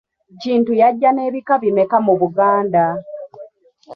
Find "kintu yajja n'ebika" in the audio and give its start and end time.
0.41-1.53